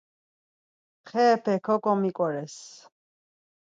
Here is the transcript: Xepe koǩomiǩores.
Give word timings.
Xepe 1.09 1.53
koǩomiǩores. 1.65 2.55